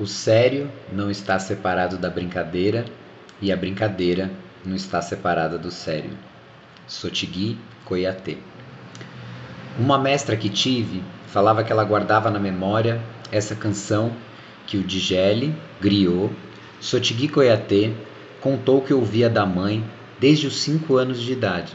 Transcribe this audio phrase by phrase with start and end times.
[0.00, 2.86] O sério não está separado da brincadeira
[3.42, 4.30] e a brincadeira
[4.64, 6.12] não está separada do sério.
[6.86, 8.38] Sotigui Koyate.
[9.78, 14.12] Uma mestra que tive falava que ela guardava na memória essa canção
[14.66, 16.32] que o Digele, griot,
[16.80, 17.94] Sotigui Koyate,
[18.40, 19.84] contou que ouvia da mãe
[20.18, 21.74] desde os cinco anos de idade.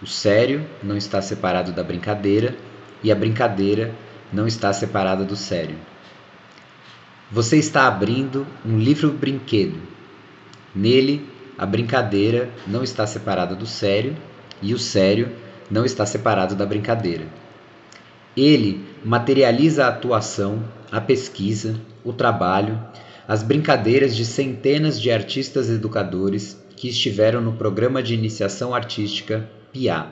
[0.00, 2.56] O sério não está separado da brincadeira
[3.02, 3.94] e a brincadeira
[4.32, 5.76] não está separada do sério.
[7.34, 9.74] Você está abrindo um livro-brinquedo.
[10.72, 11.28] Nele,
[11.58, 14.16] a brincadeira não está separada do sério
[14.62, 15.32] e o sério
[15.68, 17.26] não está separado da brincadeira.
[18.36, 20.62] Ele materializa a atuação,
[20.92, 22.80] a pesquisa, o trabalho,
[23.26, 30.06] as brincadeiras de centenas de artistas educadores que estiveram no programa de iniciação artística PIA,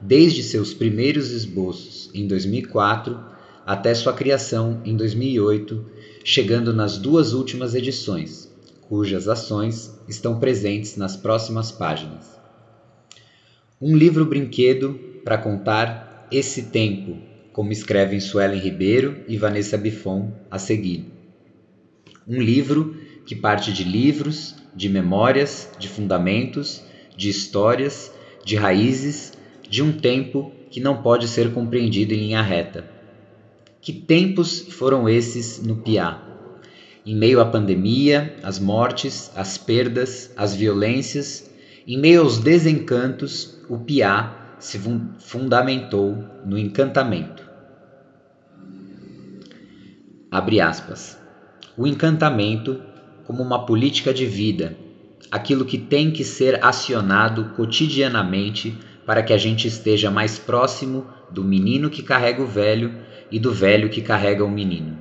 [0.00, 3.31] desde seus primeiros esboços em 2004
[3.66, 8.50] até sua criação em 2008 chegando nas duas últimas edições,
[8.82, 12.40] cujas ações estão presentes nas próximas páginas.
[13.80, 17.16] Um livro brinquedo para contar esse tempo,
[17.52, 21.06] como escrevem Suelen Ribeiro e Vanessa Bifon a seguir.
[22.26, 26.82] Um livro que parte de livros, de memórias, de fundamentos,
[27.16, 28.12] de histórias,
[28.44, 29.32] de raízes,
[29.68, 32.91] de um tempo que não pode ser compreendido em linha reta
[33.82, 36.22] que tempos foram esses no Piá?
[37.04, 41.50] Em meio à pandemia, às mortes, às perdas, às violências,
[41.84, 44.80] em meio aos desencantos, o Piá se
[45.18, 46.16] fundamentou
[46.46, 47.42] no encantamento.
[50.30, 51.18] Abre aspas.
[51.76, 52.80] O encantamento
[53.24, 54.76] como uma política de vida,
[55.28, 61.42] aquilo que tem que ser acionado cotidianamente para que a gente esteja mais próximo do
[61.42, 62.94] menino que carrega o velho
[63.32, 64.98] e do velho que carrega o menino.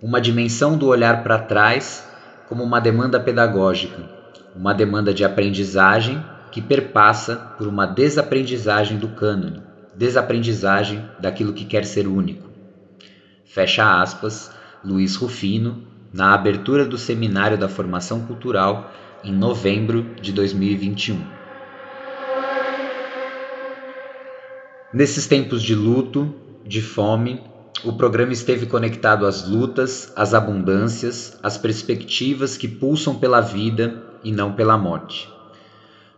[0.00, 2.08] Uma dimensão do olhar para trás
[2.48, 4.08] como uma demanda pedagógica,
[4.54, 9.60] uma demanda de aprendizagem que perpassa por uma desaprendizagem do cânone,
[9.94, 12.48] desaprendizagem daquilo que quer ser único.
[13.44, 14.50] Fecha aspas,
[14.84, 15.82] Luiz Rufino,
[16.12, 18.92] na abertura do Seminário da Formação Cultural
[19.24, 21.20] em novembro de 2021.
[24.92, 26.32] Nesses tempos de luto,
[26.64, 27.40] de fome,
[27.84, 34.32] o programa esteve conectado às lutas, às abundâncias, às perspectivas que pulsam pela vida e
[34.32, 35.28] não pela morte.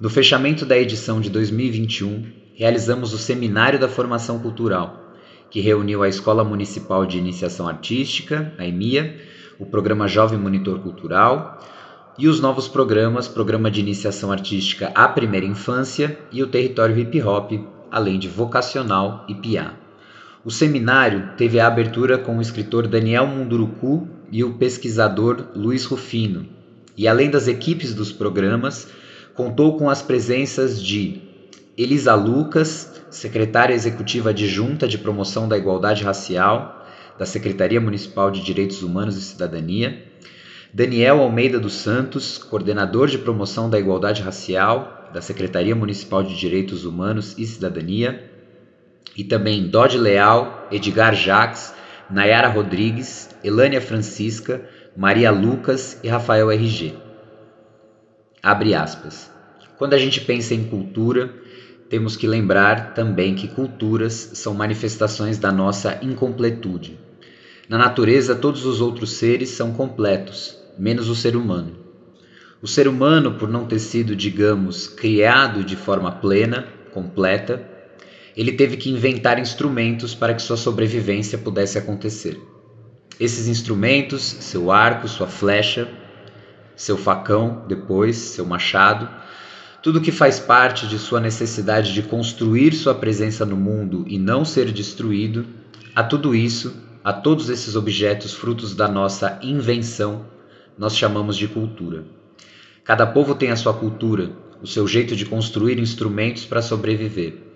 [0.00, 2.24] No fechamento da edição de 2021,
[2.54, 5.14] realizamos o Seminário da Formação Cultural,
[5.50, 9.20] que reuniu a Escola Municipal de Iniciação Artística, a EMIA,
[9.58, 11.60] o Programa Jovem Monitor Cultural
[12.18, 17.22] e os novos programas Programa de Iniciação Artística à Primeira Infância e o Território Hip
[17.22, 17.52] Hop,
[17.90, 19.81] além de Vocacional e PIA.
[20.44, 26.48] O seminário teve a abertura com o escritor Daniel Munduruku e o pesquisador Luiz Rufino,
[26.96, 28.88] e além das equipes dos programas,
[29.34, 31.22] contou com as presenças de
[31.78, 36.84] Elisa Lucas, secretária executiva adjunta de promoção da igualdade racial
[37.16, 40.02] da Secretaria Municipal de Direitos Humanos e Cidadania,
[40.74, 46.84] Daniel Almeida dos Santos, coordenador de promoção da igualdade racial da Secretaria Municipal de Direitos
[46.84, 48.31] Humanos e Cidadania,
[49.16, 51.74] e também Dodge Leal, Edgar Jacques,
[52.10, 56.94] Nayara Rodrigues, Elânia Francisca, Maria Lucas e Rafael RG.
[58.42, 59.30] Abre aspas.
[59.78, 61.32] Quando a gente pensa em cultura,
[61.88, 66.98] temos que lembrar também que culturas são manifestações da nossa incompletude.
[67.68, 71.76] Na natureza, todos os outros seres são completos, menos o ser humano.
[72.60, 77.71] O ser humano, por não ter sido, digamos, criado de forma plena, completa,
[78.36, 82.40] ele teve que inventar instrumentos para que sua sobrevivência pudesse acontecer.
[83.20, 85.88] Esses instrumentos, seu arco, sua flecha,
[86.74, 89.08] seu facão, depois seu machado,
[89.82, 94.44] tudo que faz parte de sua necessidade de construir sua presença no mundo e não
[94.44, 95.44] ser destruído,
[95.94, 100.24] a tudo isso, a todos esses objetos frutos da nossa invenção,
[100.78, 102.04] nós chamamos de cultura.
[102.84, 104.30] Cada povo tem a sua cultura,
[104.62, 107.51] o seu jeito de construir instrumentos para sobreviver.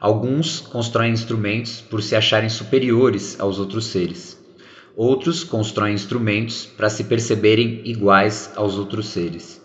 [0.00, 4.40] Alguns constroem instrumentos por se acharem superiores aos outros seres.
[4.96, 9.60] Outros constroem instrumentos para se perceberem iguais aos outros seres.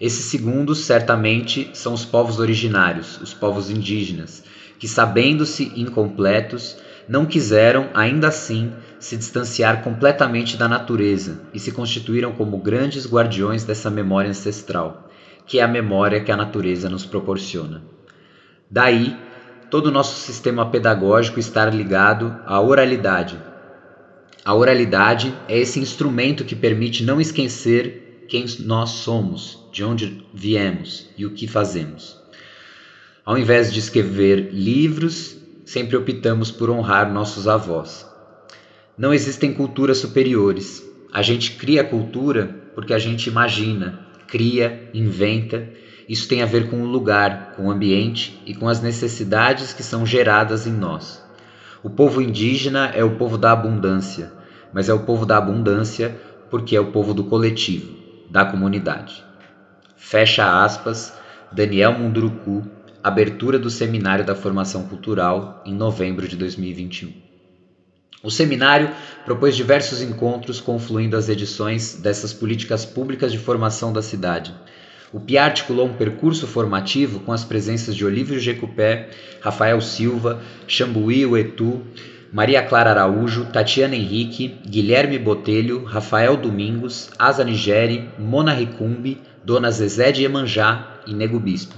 [0.00, 4.42] Esses segundos, certamente, são os povos originários, os povos indígenas,
[4.76, 6.76] que, sabendo-se incompletos,
[7.08, 13.62] não quiseram, ainda assim, se distanciar completamente da natureza e se constituíram como grandes guardiões
[13.62, 15.08] dessa memória ancestral,
[15.46, 17.82] que é a memória que a natureza nos proporciona.
[18.68, 19.16] Daí
[19.76, 23.38] todo o nosso sistema pedagógico estar ligado à oralidade,
[24.42, 31.10] A oralidade é esse instrumento que permite não esquecer quem nós somos, de onde viemos
[31.18, 32.16] e o que fazemos.
[33.22, 35.36] Ao invés de escrever livros,
[35.66, 38.06] sempre optamos por honrar nossos avós.
[38.96, 40.82] Não existem culturas superiores.
[41.12, 45.68] A gente cria cultura porque a gente imagina, cria, inventa.
[46.08, 49.82] Isso tem a ver com o lugar, com o ambiente e com as necessidades que
[49.82, 51.24] são geradas em nós.
[51.82, 54.32] O povo indígena é o povo da abundância,
[54.72, 56.16] mas é o povo da abundância
[56.50, 57.92] porque é o povo do coletivo,
[58.30, 59.24] da comunidade.
[59.96, 61.12] Fecha aspas,
[61.50, 62.64] Daniel Munduruku,
[63.02, 67.12] abertura do Seminário da Formação Cultural em novembro de 2021.
[68.22, 68.90] O seminário
[69.24, 74.52] propôs diversos encontros confluindo as edições dessas políticas públicas de formação da cidade.
[75.12, 79.10] O PIA articulou um percurso formativo com as presenças de Olívio Jecupé,
[79.40, 81.82] Rafael Silva, Xambuí Uetu,
[82.32, 90.10] Maria Clara Araújo, Tatiana Henrique, Guilherme Botelho, Rafael Domingos, Asa Nigeri, Mona Ricumbi, Dona Zezé
[90.10, 91.76] de Iemanjá e Nego Bispo.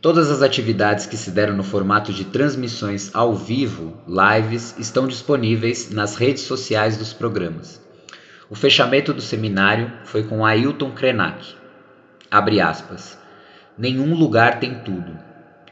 [0.00, 5.90] Todas as atividades que se deram no formato de transmissões ao vivo, lives, estão disponíveis
[5.90, 7.82] nas redes sociais dos programas.
[8.48, 11.44] O fechamento do seminário foi com Ailton Krenak.
[12.30, 13.18] Abre aspas.
[13.76, 15.18] Nenhum lugar tem tudo.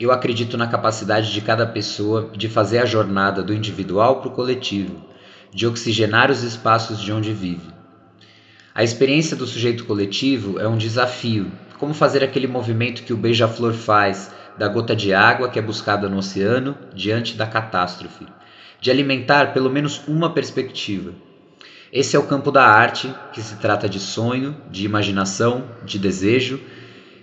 [0.00, 4.32] Eu acredito na capacidade de cada pessoa de fazer a jornada do individual para o
[4.32, 5.04] coletivo,
[5.52, 7.68] de oxigenar os espaços de onde vive.
[8.74, 13.74] A experiência do sujeito coletivo é um desafio como fazer aquele movimento que o beija-flor
[13.74, 18.26] faz, da gota de água que é buscada no oceano diante da catástrofe,
[18.80, 21.12] de alimentar pelo menos uma perspectiva.
[21.92, 26.60] Esse é o campo da arte, que se trata de sonho, de imaginação, de desejo,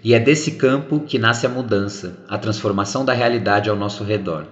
[0.04, 4.46] e é desse campo que nasce a mudança, a transformação da realidade ao nosso redor.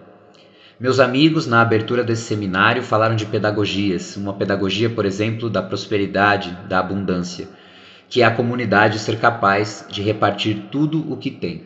[0.80, 6.58] Meus amigos, na abertura desse seminário, falaram de pedagogias, uma pedagogia, por exemplo, da prosperidade,
[6.68, 7.48] da abundância
[8.12, 11.64] que é a comunidade ser capaz de repartir tudo o que tem.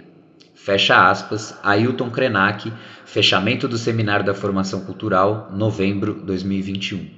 [0.54, 2.72] Fecha aspas, Ailton Krenak,
[3.04, 7.15] fechamento do Seminário da Formação Cultural, novembro 2021.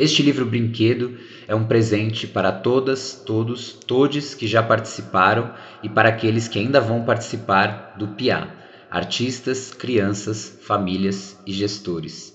[0.00, 5.52] Este livro brinquedo é um presente para todas, todos, todes que já participaram
[5.82, 8.48] e para aqueles que ainda vão participar do PIA,
[8.90, 12.34] artistas, crianças, famílias e gestores.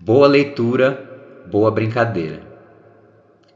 [0.00, 2.42] Boa leitura, boa brincadeira.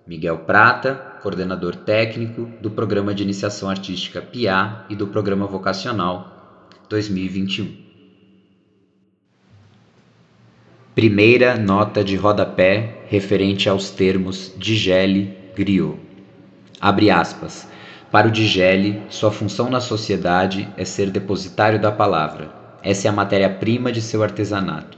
[0.07, 7.94] Miguel Prata, coordenador técnico do Programa de Iniciação Artística PIA e do Programa Vocacional 2021.
[10.95, 15.99] Primeira nota de rodapé referente aos termos Digele Griot.
[16.81, 17.67] Abre aspas.
[18.13, 22.55] Para o Digele, sua função na sociedade é ser depositário da palavra.
[22.81, 24.97] Essa é a matéria-prima de seu artesanato.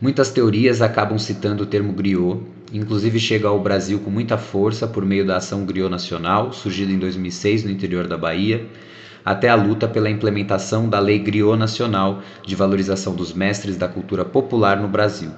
[0.00, 2.40] Muitas teorias acabam citando o termo griot,
[2.72, 6.98] inclusive chega ao Brasil com muita força por meio da ação Griot Nacional, surgida em
[6.98, 8.66] 2006 no interior da Bahia,
[9.24, 14.24] até a luta pela implementação da Lei Griot Nacional de valorização dos mestres da cultura
[14.24, 15.30] popular no Brasil.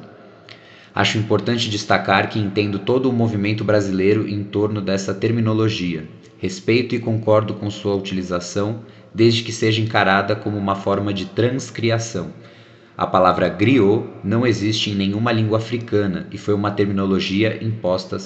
[0.95, 6.09] Acho importante destacar que entendo todo o movimento brasileiro em torno dessa terminologia.
[6.39, 8.81] Respeito e concordo com sua utilização,
[9.15, 12.33] desde que seja encarada como uma forma de transcriação
[12.97, 18.19] a palavra griot não existe em nenhuma língua africana e foi uma terminologia imposta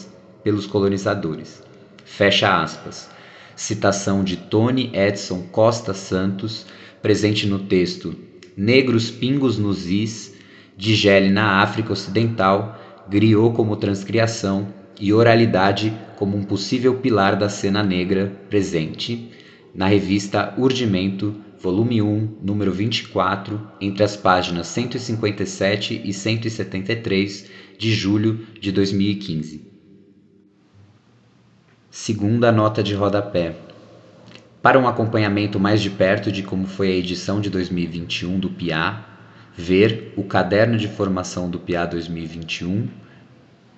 [0.42, 1.62] pelos colonizadores.
[2.04, 3.08] Fecha aspas.
[3.56, 6.66] Citação de Tony Edson Costa Santos,
[7.00, 8.14] presente no texto
[8.54, 10.34] Negros Pingos nos Is,
[10.76, 14.68] Digele na África Ocidental, griot como transcriação
[15.00, 19.30] e oralidade como um possível pilar da cena negra presente,
[19.74, 28.46] na revista Urdimento, volume 1, número 24, entre as páginas 157 e 173 de julho
[28.60, 29.75] de 2015.
[31.98, 33.56] Segunda nota de rodapé.
[34.60, 39.02] Para um acompanhamento mais de perto de como foi a edição de 2021 do PIA,
[39.56, 42.86] ver o caderno de formação do PIA 2021,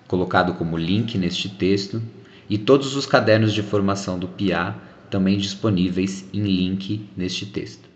[0.09, 2.03] colocado como link neste texto,
[2.51, 4.75] e todos os cadernos de formação do PIA
[5.09, 7.88] também disponíveis em link neste texto.